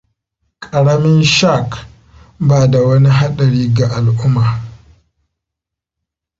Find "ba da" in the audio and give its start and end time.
2.39-2.79